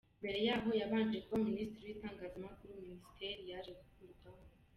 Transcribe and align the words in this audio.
Mbere 0.21 0.39
yaho 0.47 0.69
yabanje 0.79 1.17
kuba 1.25 1.37
minisitiri 1.49 1.85
w'itangazamakuru- 1.89 2.71
minisiteri 2.87 3.41
yaje 3.51 3.71
gukurwaho. 3.79 4.41